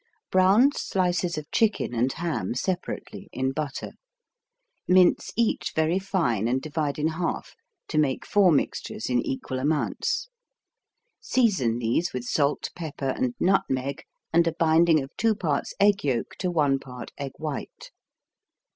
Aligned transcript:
Brown 0.31 0.71
slices 0.71 1.37
of 1.37 1.51
chicken 1.51 1.93
and 1.93 2.11
ham 2.13 2.55
separately, 2.55 3.29
in 3.31 3.51
butter. 3.51 3.91
Mince 4.87 5.29
each 5.35 5.73
very 5.75 5.99
fine 5.99 6.47
and 6.47 6.59
divide 6.59 6.97
in 6.97 7.09
half, 7.09 7.53
to 7.89 7.99
make 7.99 8.25
four 8.25 8.51
mixtures 8.51 9.11
in 9.11 9.21
equal 9.21 9.59
amounts. 9.59 10.27
Season 11.19 11.77
these 11.77 12.13
with 12.13 12.23
salt, 12.23 12.71
pepper 12.75 13.09
and 13.15 13.35
nutmeg 13.39 14.01
and 14.33 14.47
a 14.47 14.53
binding 14.53 15.03
of 15.03 15.15
2 15.17 15.35
parts 15.35 15.75
egg 15.79 16.03
yolk 16.03 16.35
to 16.39 16.59
I 16.59 16.77
part 16.81 17.11
egg 17.19 17.33
white. 17.37 17.91